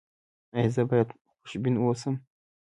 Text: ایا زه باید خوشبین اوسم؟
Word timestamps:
ایا 0.55 0.69
زه 0.75 0.81
باید 0.89 1.09
خوشبین 1.39 1.75
اوسم؟ 1.79 2.15